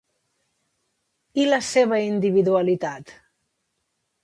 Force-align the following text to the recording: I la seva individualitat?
I 1.43 1.45
la 1.51 1.59
seva 1.67 2.01
individualitat? 2.07 3.17